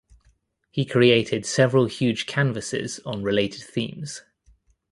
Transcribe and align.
He 0.71 0.83
created 0.83 1.45
several 1.45 1.85
huge 1.85 2.25
canvases 2.25 2.99
on 3.05 3.21
related 3.21 3.61
themes. 3.61 4.23